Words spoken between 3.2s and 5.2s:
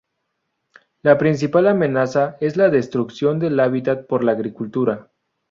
del hábitat por la agricultura.